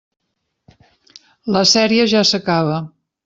La 1.57 1.63
sèrie 1.73 2.07
ja 2.15 2.25
s'acaba. 2.31 2.81